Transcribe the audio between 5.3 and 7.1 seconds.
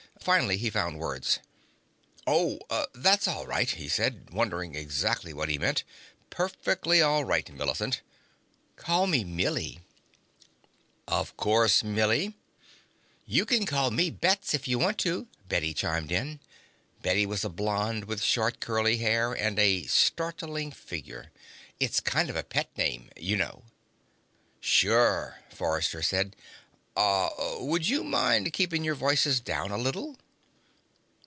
what he meant. "Perfectly